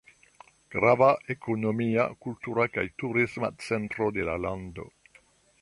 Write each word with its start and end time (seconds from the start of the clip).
Grava 0.75 1.09
ekonomia, 1.33 2.07
kultura 2.29 2.67
kaj 2.79 2.87
turisma 3.05 3.53
centro 3.69 4.13
de 4.19 4.29
la 4.31 4.43
lando. 4.49 4.89